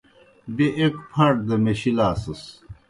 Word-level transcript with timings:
بیْہ 0.55 0.67
ایْک 0.79 0.95
پھاٹ 1.11 1.35
دہ 1.47 1.55
میشِلاسَس۔ 1.63 2.41